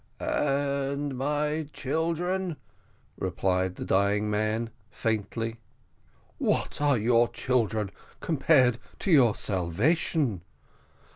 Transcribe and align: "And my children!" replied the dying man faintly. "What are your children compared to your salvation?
"And 0.19 1.15
my 1.15 1.69
children!" 1.73 2.57
replied 3.19 3.75
the 3.75 3.85
dying 3.85 4.31
man 4.31 4.71
faintly. 4.89 5.57
"What 6.39 6.81
are 6.81 6.97
your 6.97 7.27
children 7.27 7.91
compared 8.19 8.79
to 8.97 9.11
your 9.11 9.35
salvation? 9.35 10.41